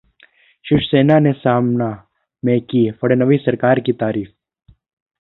[0.65, 1.91] शिवसेना ने 'सामना'
[2.43, 4.33] में की फडनवीस सरकार की तारीफ